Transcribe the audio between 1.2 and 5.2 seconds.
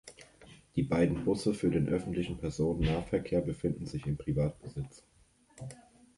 Busse für den öffentlichen Personennahverkehr befinden sich in Privatbesitz.